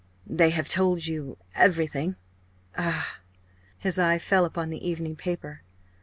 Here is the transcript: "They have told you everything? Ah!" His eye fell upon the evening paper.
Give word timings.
"They 0.25 0.49
have 0.49 0.67
told 0.67 1.05
you 1.05 1.37
everything? 1.53 2.15
Ah!" 2.75 3.19
His 3.77 3.99
eye 3.99 4.17
fell 4.17 4.45
upon 4.45 4.71
the 4.71 4.89
evening 4.89 5.15
paper. 5.15 5.61